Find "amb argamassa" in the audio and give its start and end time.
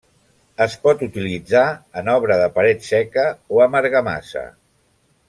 3.67-4.47